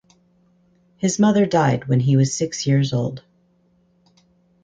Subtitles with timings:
[0.97, 3.23] His mother died when he was six years old.